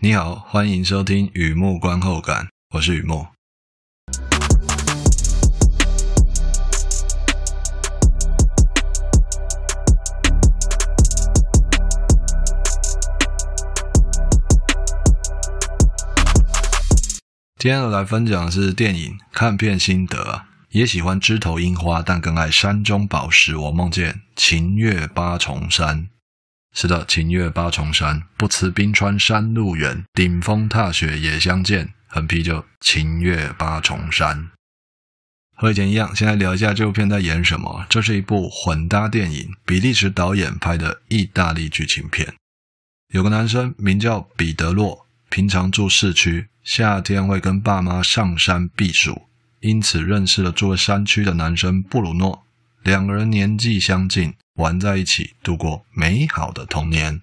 [0.00, 3.26] 你好，欢迎收听雨幕观后感，我是雨幕。
[17.58, 23.56] 今天我来分享的是电影看片心得，也喜欢枝头樱花，但更爱山中宝石。
[23.56, 26.08] 我梦见秦月八重山，
[26.80, 31.92] 是的，秦越八重山，不辞冰川山路远，顶峰踏雪也相见。
[32.06, 34.50] 横批就秦越八重山。
[35.56, 37.84] 和以前一样，先来聊一下这部片在演什么。
[37.88, 42.32] 这是一部混搭电影，比利时导演拍的意大利剧情片。
[43.12, 46.46] 有个男生名叫彼得洛，平常住市区。
[46.62, 49.22] 夏天会跟爸妈上山避暑，
[49.58, 52.44] 因此认识了住在山区的男生布鲁诺。
[52.88, 57.20] 两个人年纪相近，玩在一起，度过美好的童年。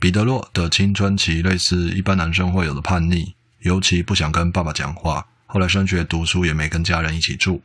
[0.00, 5.24] 彼得洛的青春期类似一般男生会有的叛逆，尤其不想跟爸爸讲话。
[5.46, 7.62] 后来升学读书也没跟家人一起住。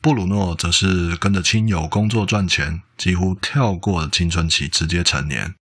[0.00, 5.52] 布鲁诺则是跟着亲友工作赚钱，几乎跳过了青春期，直接成年。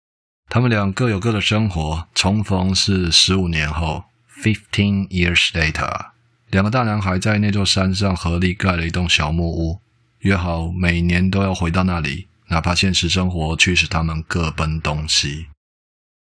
[0.51, 4.05] 他们俩各有各的生活，重逢是十五年后。
[4.43, 6.09] Fifteen years later，
[6.51, 9.81] 两个大男孩在那座山上合力盖了一栋小木屋，
[10.27, 15.47] 约好每年都要回到那里，哪怕现实生活驱使他们各奔东西。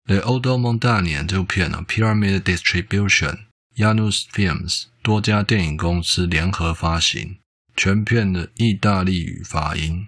[0.15, 3.39] 《Le Auto Montagne》这部片呢，Pyramid Distribution、
[3.77, 7.39] Yanus Films 多家电影公司联合发行，
[7.75, 10.07] 全片的意大利语发音。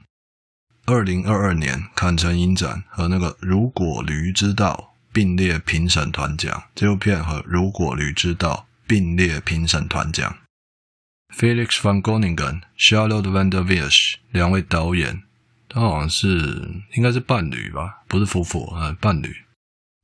[0.85, 4.93] 二零二二年坎城影展和那个《如果驴知道》。
[5.11, 10.37] 并列评审团奖，这部片和《如果驴知道》并列评审团奖。
[11.35, 15.23] Felix van Groningen、Charlotte van der Weers 两位导演，
[15.69, 19.33] 他好像是应该是伴侣吧，不是夫妇啊，伴侣。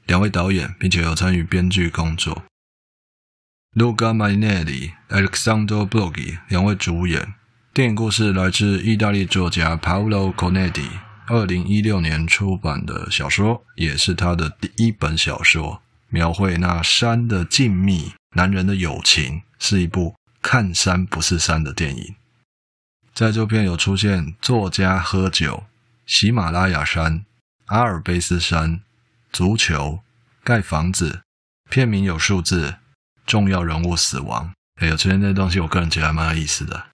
[0.07, 2.45] 两位导演，并且有参与编剧工作。
[3.75, 7.35] Luca m a i n e l l i、Alessandro Borghi 两位主演。
[7.73, 10.89] 电影故事来自意大利作家 Paolo Cornedi。
[11.27, 20.15] 二零一六年出版的小说，也是他的第一本小说，描绘那山的静谧、男人的友情，是一部
[20.45, 22.17] 看山不是山的电影。
[23.15, 25.65] 在这片有出现作家喝酒、
[26.05, 27.25] 喜马拉雅山、
[27.65, 28.83] 阿尔卑斯山、
[29.33, 30.01] 足球、
[30.45, 31.23] 盖房子，
[31.71, 32.77] 片名有数字，
[33.27, 36.89] 重要人物死亡，还有出现这些东西，我个人觉得还蛮有意思的。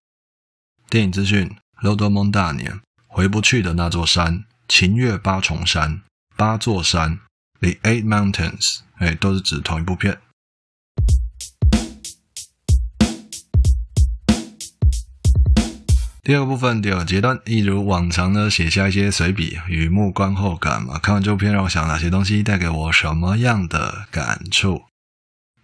[0.88, 2.80] 电影资讯：L'Auto Montagne。
[3.08, 6.02] 回不去的那座山，秦越八重山，
[6.36, 7.18] 八座山
[7.58, 10.20] ，The Eight Mountains，哎，都是指同一部片。
[16.30, 20.96] 第二部分，第二阶段，一如往常呢，写下一些随笔，雨幕观后感嘛。
[20.96, 24.84] 看完这部片，让我想哪些东西带给我什么样的感触？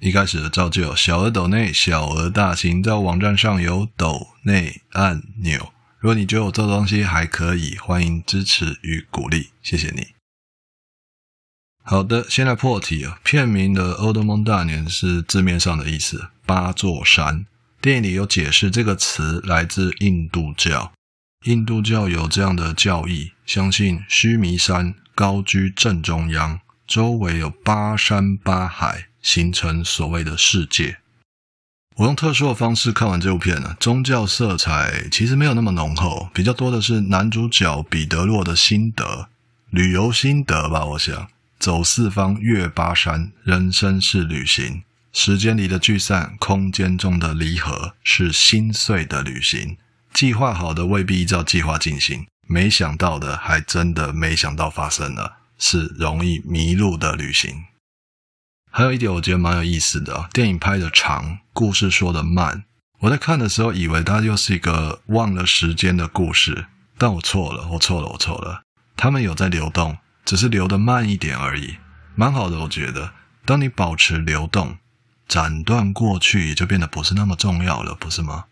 [0.00, 5.72] 一开始的照旧，小额抖内，小额大型，在网站上有抖内按钮。
[6.00, 10.08] 如果你觉得我做的东西还可以，欢迎支持与鼓励，谢谢你。
[11.84, 13.20] 好的，先来破题啊。
[13.22, 17.46] 片名的《Old m o n 大年》是字面上的意思，八座山。
[17.86, 20.92] 电影里有解释，这个词来自印度教。
[21.44, 30.98] 印度教有这样的教义，相信须弥山高居正中央，周围有八山八海，形成所谓的世界。
[31.98, 39.28] 我用特殊的方式看完这部片呢，宗教色彩其实没有那么浓厚，比较多的是男主角彼得洛的心得、
[39.70, 40.84] 旅游心得吧。
[40.84, 41.28] 我想
[41.60, 44.82] 走四方、越八山，人生是旅行；
[45.18, 49.78] 时间里的聚散，空间中的离合，是心碎的旅行。
[50.12, 57.64] 计划好的未必依照计划进行，没想到的还真的没想到发生了，是容易迷路的旅行。
[58.70, 62.64] 还有一点我觉得蛮有意思的，电影拍的长，故事说的慢。
[63.00, 66.66] 我在看的时候以为它又是一个忘了时间的故事，
[66.98, 68.60] 但我错了，我错了，我错了。
[68.98, 69.96] 他们有在流动，
[70.26, 71.78] 只是流得慢一点而已，
[72.14, 73.14] 蛮好的，我觉得。
[73.46, 74.76] 当你保持流动，
[75.28, 78.44] 斩断过去也就变得不是那么重要了，不是吗？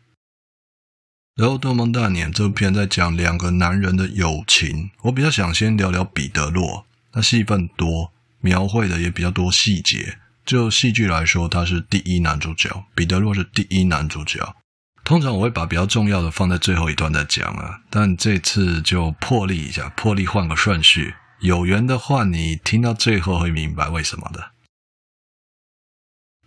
[1.36, 8.12] 然后《多蒙大年》这部片在讲两个男人的友情，我比较想先聊聊彼得洛，他戏份多。
[8.40, 10.18] 描绘的也比较多细节。
[10.44, 14.54] 就戏剧来说，他是第一男主角，彼得洛是第一男主角。
[15.02, 21.14] 通常我会把比较重要的放在最后一段再讲啊，但这次就破例一下，破例换个顺序。
[21.40, 24.50] 有缘的话，你听到最后会明白为什么的。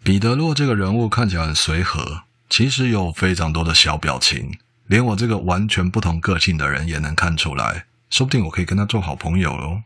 [0.07, 7.87] 彼得洛这个人物看起来很随和，其实有非常多的小表情，连我这个完全不同个性的人也能看出来。
[8.09, 9.81] 说不定我可以跟他做好朋友喽。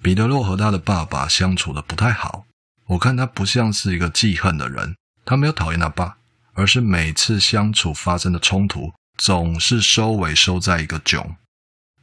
[0.00, 2.44] 彼得洛和他的爸爸相处的不太好，
[2.86, 4.94] 我看他不像是一个记恨的人，
[5.24, 6.18] 他没有讨厌他爸，
[6.52, 11.34] 而是每次相处发生的冲突，总是收尾收在一个囧。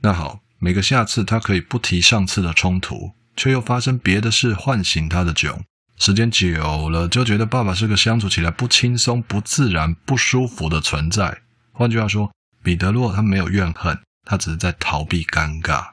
[0.02, 5.64] 那好，每个下次他可以不提上次的冲突，却又发生别的事唤醒他的囧。
[6.00, 11.42] 时间久了，就觉得爸爸是个相处起来不轻松、不自然、不舒服的存在。
[11.74, 12.32] 换句话说，
[12.64, 15.90] 彼得洛他没有怨恨，他只是在逃避尴尬。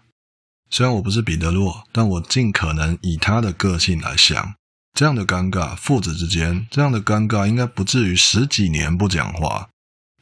[0.71, 4.55] 虽然我不是彼得洛，但我尽可能以他的个性来想。
[4.95, 9.69] 这样的尴尬，父子之间这样的尴尬，应该不至于十几年不讲话。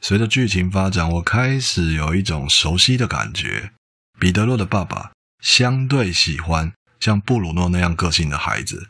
[0.01, 3.71] 随着剧情发展，我开始有一种熟悉的感觉。
[4.19, 5.11] 彼得洛的爸爸
[5.41, 8.89] 相对喜欢像布鲁诺那样个性的孩子。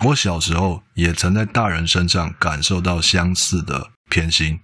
[0.00, 4.60] 我小时候也曾在大人身上感受到相似的偏心。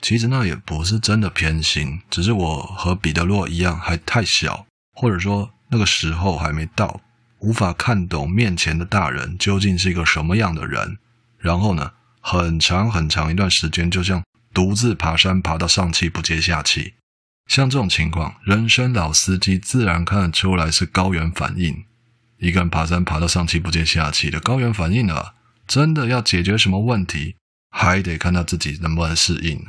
[0.00, 7.00] 其实那也不是真的偏心，只是我和彼得洛一样还太小，或者说那个时候还没到。
[7.40, 10.98] 无法看懂面前的大人究竟是一个什么样的人，
[11.38, 14.22] 然后呢，很长很长一段时间，就像
[14.52, 16.94] 独自爬山爬到上气不接下气。
[17.46, 21.84] 像这种情况，人生老司机自然看得出来是高原反应。
[22.38, 25.34] 一个人爬山爬到上气不接下气的高原反应了，
[25.66, 27.36] 真的要解决什么问题，
[27.70, 29.64] 还得看他自己能不能适应。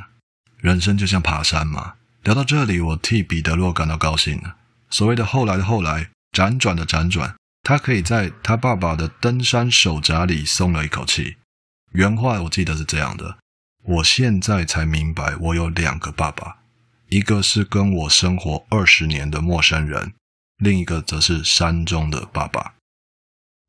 [0.58, 1.94] 人生就像爬山嘛。
[2.22, 4.56] 聊到这里，我替彼得洛感到高兴了。
[4.90, 7.34] 所谓的后来的后来，辗转的辗转。
[7.62, 11.36] 他可以在他爸爸的登山手札里松了一口气。
[11.92, 13.38] 原话我记得是这样的：
[13.84, 16.58] 我现在才明白，我有两个爸爸，
[17.08, 20.12] 一个是跟我生活二十年的陌生人，
[20.60, 22.74] 另一个则是山中的爸爸。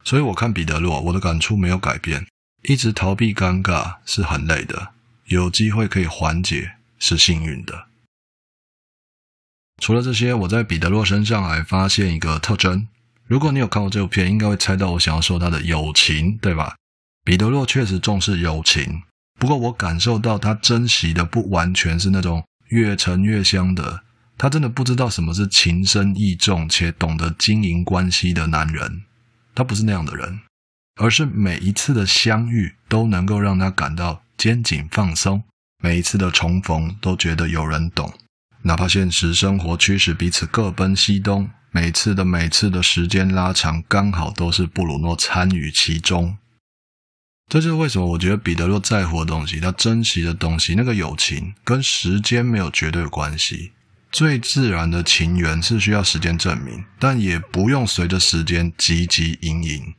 [0.03, 2.27] 所以我看彼得洛，我的感触没有改变，
[2.63, 4.89] 一直逃避尴尬是很累的，
[5.25, 7.87] 有机会可以缓解是幸运的。
[9.77, 12.87] 除了这些，我在彼得洛身上还发现一个特征。
[13.25, 16.75] 如果你有看过这部片，应该会猜到我想要说他的友情，对吧？
[17.23, 19.03] 彼得洛确实重视友情，
[19.39, 24.03] 不过我感受到他珍惜的不完全是那种越沉越香的，
[24.41, 29.03] 他真的不知道什么是情深意重且懂得经营关系的男人，
[29.53, 30.39] 他不是那样的人，
[30.99, 35.43] 而是每一次的相遇都能够让他感到肩颈放松，
[35.83, 38.11] 每一次的重逢都觉得有人懂，
[38.63, 41.47] 哪怕现实生活驱使彼此各奔西东。
[41.69, 46.35] 每次的每次的时间拉长，刚好都是布鲁诺参与其中。
[47.47, 53.73] 这就是为什么我觉得彼得洛在乎的东西，他珍惜的东西，那个友情跟时间没有绝对关系。
[54.11, 59.95] 最自然的情缘是需要时间证明，但也不用随着时间汲汲营营。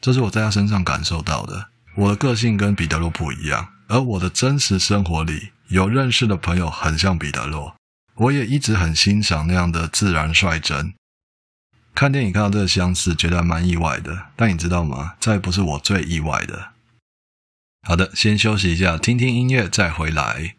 [0.00, 1.68] 这是我在他身上感受到的。
[1.96, 7.76] 我的个性跟彼得洛不一样，而我的真实生活里有认识的朋友很像彼得洛。
[8.16, 10.94] 我也一直很欣赏那样的自然率真。
[11.94, 14.28] 看电影看到这个相似，觉得蛮意外的。
[14.36, 15.14] 但你知道吗？
[15.20, 16.72] 这不是我最意外的。
[17.82, 20.56] 好的，先休息一下，听听音乐，再回来。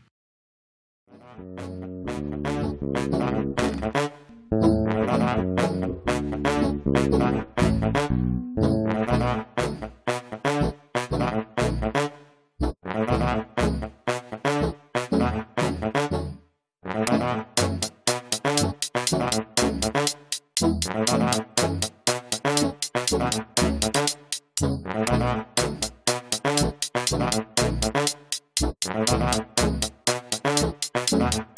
[31.11, 31.50] Bye.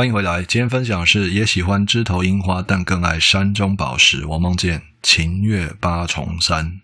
[0.00, 4.24] 欢迎回来，今天分享的是也喜欢枝头樱花，但更爱山中宝石。
[4.24, 6.80] 我梦见秦月八重山。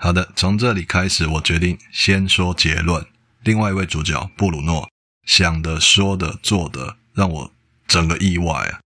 [0.00, 3.04] 好的，从这里开始，我决定先说结论。
[3.42, 4.88] 另外一位主角布鲁诺
[5.26, 7.52] 想的、说的、做的，让我
[7.86, 8.80] 整个意外啊！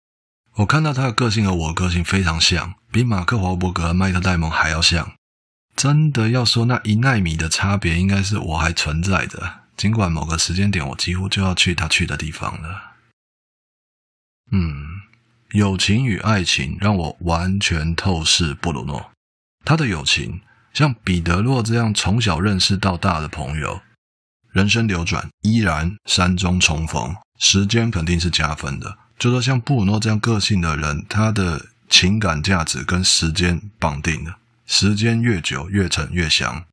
[0.57, 5.13] 我看到他的个性和我的个性非常像，比马克华伯格和迈特戴蒙还要像。
[5.77, 9.61] 真的要说那一奈米的差别，应该是我还存在的。
[9.77, 12.88] 尽管某个时间点，我几乎就要去他去的地方了。
[14.51, 15.03] 嗯，
[15.53, 19.11] 友情与爱情让我完全透视布鲁诺。
[19.65, 20.41] 他的友情
[20.73, 23.81] 像彼得洛这样从小认识到大的朋友，
[24.53, 28.97] 人生流转依然山中重逢，时间肯定是加分的。
[29.19, 36.65] 就说像布鲁诺这样个性的人，他的情感价值跟时间绑定的，时间越久越沉越香。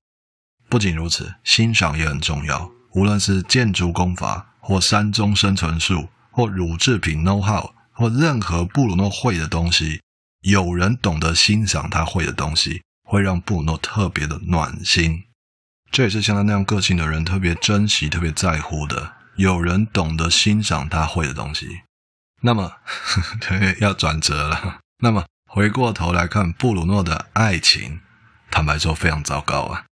[0.69, 2.71] 不仅如此，欣赏也很重要。
[2.93, 10.01] 无论是建筑工法，或山中生存术，或乳制品 know how，或任何布鲁诺会的东西，
[10.41, 15.23] 有人懂得欣赏他会的东西，会让布鲁诺特别的暖心。
[15.89, 19.13] 这也是像他那样个性的人特别珍惜、特别在乎的。
[19.37, 21.83] 有人懂得欣赏他会的东西，
[22.41, 24.79] 那么呵呵 对，要转折了。
[24.99, 28.01] 那么回过头来看布鲁诺的爱情，
[28.51, 29.85] 坦白说非常糟糕啊。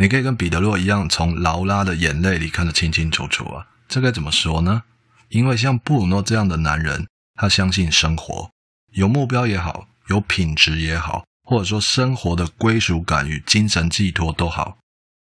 [0.00, 3.66] 你可以跟彼得洛一样，从劳拉的眼泪里看得清清楚楚啊。
[3.86, 4.84] 这该怎么说呢？
[5.32, 8.50] 因为像布鲁诺这样的男人，他相信生活，
[8.92, 14.76] 有目标也好，有品质也好，或者说生活的归属感与精神寄托都好，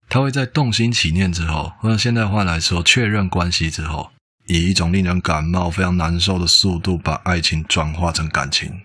[0.08, 4.12] 他会在动心起念之后，或者现代话来说，确认关系之后，
[4.48, 8.82] 以一种令人感冒、非常难受的速度，把爱情转化成感情。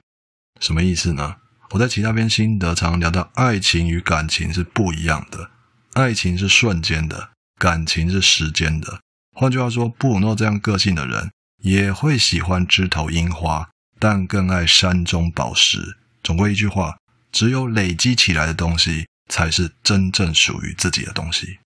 [0.61, 1.37] 什么意思呢？
[1.71, 5.51] 我在其他篇心得常聊到，爱情与感情是不一样的。
[5.93, 9.01] 爱情是瞬间的，感情是时间的。
[9.35, 15.99] 换句话说，布鲁诺这样个性的人也会喜欢枝头樱花，但更爱山中宝石。
[16.23, 16.99] 总归一句话，
[17.33, 21.59] 只有累积起来的东西，才是真正属于自己的东西。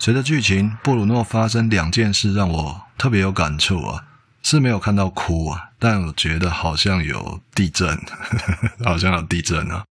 [0.00, 4.04] 随着剧情，布鲁诺发生两件事让我特别有感触啊，
[4.42, 7.98] 是没有看到哭啊，但我觉得好像有地震，
[8.84, 9.84] 好像有地震啊。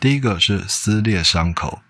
[0.00, 1.82] 第一个是撕裂伤口，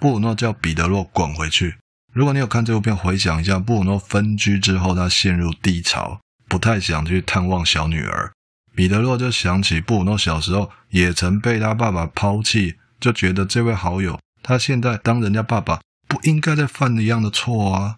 [0.00, 1.76] 布鲁诺叫彼得洛滚回去。
[2.12, 8.30] 如果你有看这部片，回想一下，布鲁诺分居之后，他陷入低潮，不太想去探望小女儿。
[8.74, 17.96] 彼得洛就想起布鲁诺小时候也曾被他爸爸抛弃，就觉得这位好友，他现在当人家爸爸不应该再犯一样的错啊。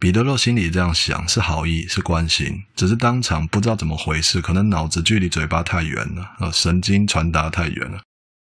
[0.00, 8.00] 彼得洛心里这样想，是好意，是关心，只是当场不知道怎么回事，可能脑子距离嘴巴太远了，呃神经传达太远了。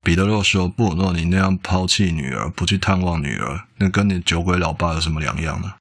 [0.04, 5.74] 彼得洛说：“布鲁诺，你那样抛弃女儿，不去探望女儿，那跟你酒鬼老爸有什么两样呢？”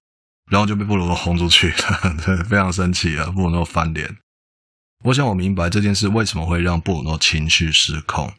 [0.48, 3.26] 然后就被布鲁诺轰出去 了，非常生气啊！
[3.26, 4.16] 布鲁诺翻脸。
[5.06, 8.32] 我想我明白这件事为什么会让布鲁诺情绪失控。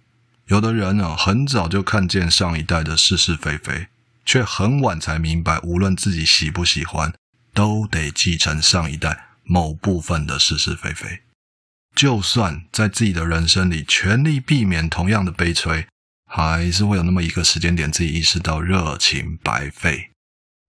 [0.48, 3.88] 有的人啊，很早就看见上一代的是是非非，
[4.26, 7.14] 却很晚才明白，无论自己喜不喜欢，
[7.54, 11.20] 都得继承上一代某部分的是是非非。
[11.96, 15.88] 就算在自己的人生里全力避免同样的悲催，
[16.26, 20.10] 还是会有那么一个时间点，自己意识到热情白费，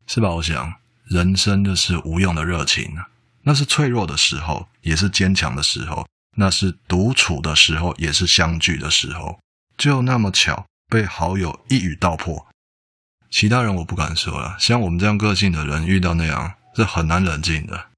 [0.06, 0.30] 是吧？
[0.30, 3.08] 我想，人生就是无用的热情啊，
[3.42, 9.38] 那是脆弱的时候，也是坚强的时候；那是独处的时候，也是相聚的时候。
[9.76, 12.46] 就那么巧，被好友一语道破。
[13.30, 17.88] 其他人我不敢说了，像我们这样个性的人，遇到那样是很难冷静的。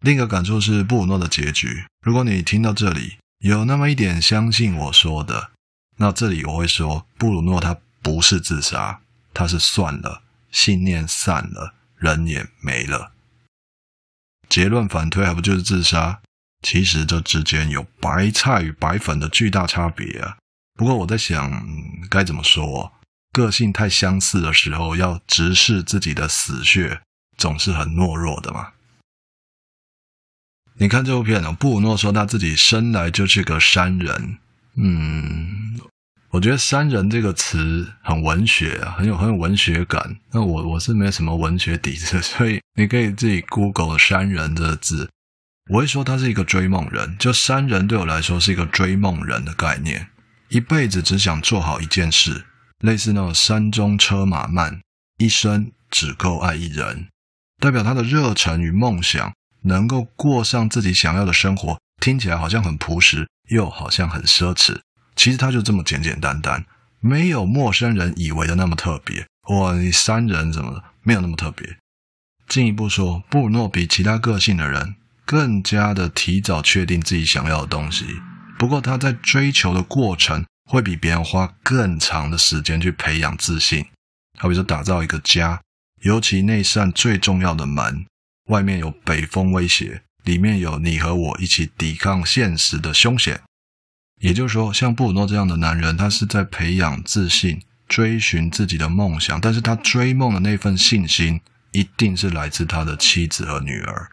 [0.00, 1.84] 另一个感触是布鲁诺的结局。
[2.04, 5.50] 如果你听到这里有那么一点相信我说的，
[5.98, 9.00] 那这里我会说，布鲁诺他不是自杀，
[9.34, 13.12] 他是算了，信念散了，人也没了。
[14.48, 16.20] 结论反推还不就是自杀？
[16.62, 20.36] 其实这之间有白菜与白粉的巨大差别啊。
[20.74, 21.62] 不过我在想，
[22.08, 22.92] 该怎么说？
[23.32, 27.02] 个性太相似的时候，要直视自己的死穴，
[27.36, 28.72] 总是很懦弱的嘛。
[30.80, 34.38] 你看这部片呢，布鲁诺说他自己生来就是个山人。
[34.76, 35.78] 嗯，
[36.30, 40.16] 我觉得“山人”这个词很文学，很有很有文学感。
[40.32, 45.10] 那我我是没有什么文学底子， 所以你可以自己 Google“ 山人”这个字。
[45.68, 50.08] 我会说他是一个追梦人，就山人对我来说是一个追梦人的概念，
[50.48, 52.46] 一辈子只想做好一件事，
[52.78, 54.80] 类似那种山中车马慢，
[55.18, 57.08] 一生只够爱一人，
[57.60, 59.30] 代表他的热忱与梦想。
[59.62, 64.80] 能够过上自己想要的生活，听起来好像很朴实，又好像很奢侈。
[65.16, 66.64] 其实他就这么简简单单，
[67.00, 69.26] 没有陌生人以为的那么特别。
[69.48, 71.76] 哇，你山人什么的，没有那么特别。
[72.48, 78.06] 进一步说，布鲁诺比其他个性的人更加的提早确定自己想要的东西。
[78.58, 83.86] 不过他在追求的过程，会比别人花更长的时间去培养自信。
[84.38, 85.60] 好比说，打造一个家，
[86.02, 88.06] 尤其那扇最重要的门。
[88.50, 93.40] 外面有北风威胁，里面有你和我一起抵抗现实的凶险。
[94.20, 99.40] 也就是说，像布鲁诺这样的男人，他是在培养自信，追寻自己的梦想。
[99.40, 101.40] 但是他追梦的那份信心，
[101.72, 104.10] 一定是来自他的妻子和女儿。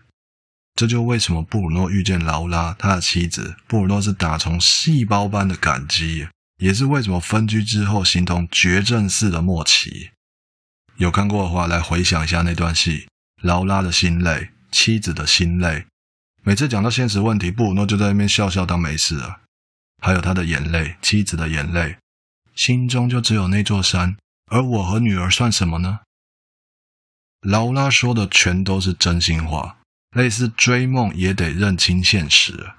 [0.75, 6.27] 这就为什么布鲁诺遇见劳拉，他的妻子，布鲁诺是打从细胞般的感激，
[6.59, 10.11] 也是为什么分居之后形同绝症似的默契。
[10.97, 13.07] 有看过的话，来回想一下那段戏。
[13.41, 15.85] 劳拉的心累，妻子的心累。
[16.43, 19.41] 每次讲到现实问题，布鲁诺就在那边笑笑当没事啊。
[20.01, 21.97] 还有他的眼泪，妻子的眼泪，
[22.55, 24.15] 心中就只有那座山，
[24.51, 25.99] 而我和女儿算什么呢？
[27.41, 29.77] 劳拉说的全都是真心话，
[30.15, 32.71] 类似追梦也得认清现实。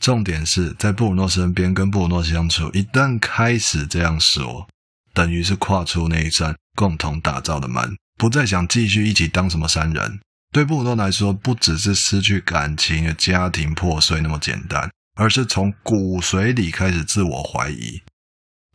[0.00, 4.68] 重点是在布鲁诺身边跟布鲁诺相处，一旦开始这样说，
[5.12, 10.20] 等于是跨出那一扇共同打造的门，不再想继续一起当什么三人。
[10.52, 18.02] 对布鲁诺来说，不只是失去感情、家庭破碎那么简单，而是从骨髓里开始自我怀疑。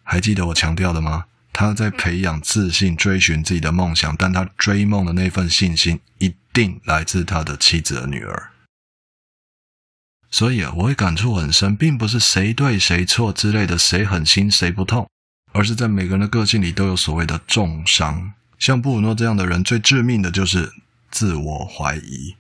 [0.04, 1.25] 还记得我强调的吗？
[1.54, 8.52] 他在培养自信，追寻自己的梦想，但他追梦的那份信心，一定来自他的妻子和女儿。
[10.32, 15.08] 所以啊，我会感触很深，并不是谁对谁错之类的，谁狠心谁不痛，
[15.52, 18.34] 而是在每个人的个性里都有所谓的重伤。
[18.58, 20.74] 像布鲁诺这样的人，最致命的就是
[21.12, 22.36] 自我怀疑，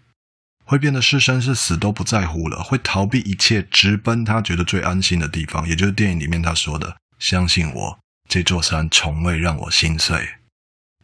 [0.63, 10.27] 会变得是生是死都不在乎了，会逃避一切，直奔他觉得最安心的地方，也就是电影里面他说的：“相信我。”这座山从未让我心碎。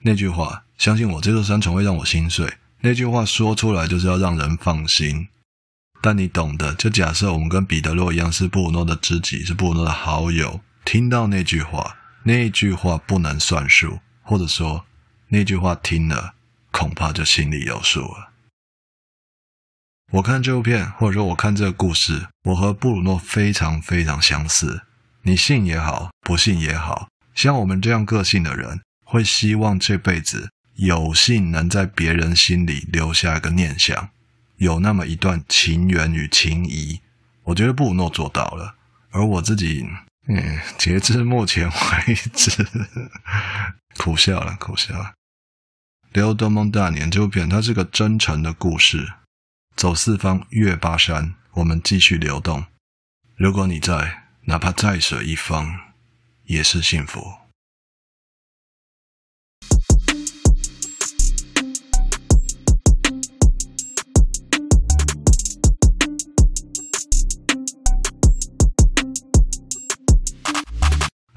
[0.01, 2.51] 那句话，相信我，这座山从未让我心碎。
[2.79, 5.27] 那句话说出来就是要让人放心。
[6.01, 10.61] 但你懂的，就假设我们跟彼得洛一样，是布鲁诺的知己，是布鲁诺的好友。
[10.83, 14.83] 听到那句话，那句话不能算数，或者说
[15.33, 16.33] 那句话听了，
[16.71, 18.31] 恐怕就心里有数了。
[20.11, 24.81] 我看这部片，或者说我看这个故事，我和布鲁诺非常非常相似。
[25.21, 27.07] 你信也好，不信也好。
[27.33, 34.09] 像我们这样个性的人，会希望这辈子有幸能在别人心里留下一个念想，
[34.57, 36.99] 有那么一段情缘与情谊。
[37.43, 38.75] 我觉得布鲁诺做到了，
[39.11, 39.87] 而我自己，
[40.27, 42.67] 嗯，截至目前为止，
[43.97, 45.05] 苦笑了，苦笑了。
[46.13, 49.13] 《刘德蒙大年》这部片，它是个真诚的故事。
[49.77, 52.65] 走四方，越巴山，我们继续流动。
[53.37, 55.91] 如果你在，哪怕再舍一方。
[56.43, 57.40] 也是幸福。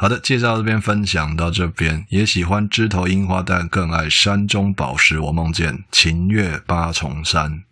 [0.05, 5.19] 好的，介绍这边分享到这边，也喜欢枝头樱花，但更爱山中宝石。
[5.19, 7.65] 我梦见秦月八重山。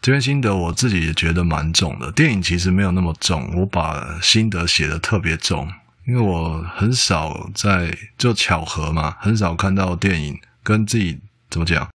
[0.00, 5.68] 这边心得我自己也觉得蛮重的，电影其实没有那么重，我把心得写的特别重，
[6.06, 11.18] 因为我很少在就巧合嘛，很少看到电影跟自己
[11.50, 11.90] 怎么讲，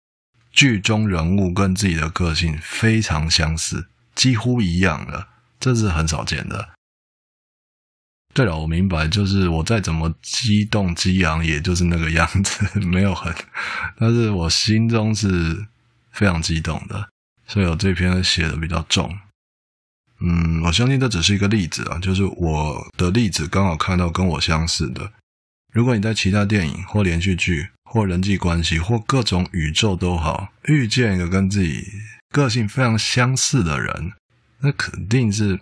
[0.51, 5.27] 剧中人物跟自己的个性非常相似，几乎一样的，
[5.59, 6.69] 这是很少见的。
[8.33, 13.33] 对了，我明白，就是我再怎么激动激昂，也就是那个样子， 没有很，
[13.97, 15.65] 但是我心中是
[16.11, 17.09] 非常激动的。
[17.47, 19.13] 所以我这篇写的比较重，
[20.21, 25.11] 嗯，我相信这只是一个例子啊，就是我的例子刚好看到跟我相似的。
[25.73, 31.85] 如果你在其他电影或连续剧或人际关系或各种宇宙都好，遇见一个跟自己
[32.29, 34.13] 个性非常相似的人，
[34.59, 35.59] 那肯定是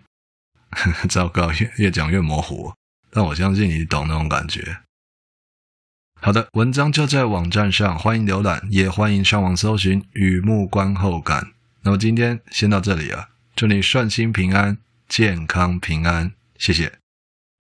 [1.10, 2.74] 糟糕，越越讲越模糊。
[3.12, 4.78] 但我相信你懂那种感觉。
[6.22, 11.54] 好的，文章就在网站上，欢迎浏览，也欢迎上网搜寻雨幕观后感。
[11.82, 14.78] 那么今天先到这里了，祝你顺心平安、
[15.08, 16.99] 健康平安，谢谢。